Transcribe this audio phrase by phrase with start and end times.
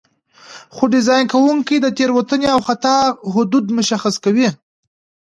[0.75, 2.97] خو ډیزاین کوونکي د تېروتنې او خطا
[3.33, 4.49] حدود مشخص کوي.